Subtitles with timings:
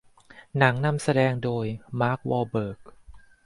[0.57, 1.65] หนังนำแสดงโดย
[1.99, 2.79] มาร์ค วอห์ลเบิร์ก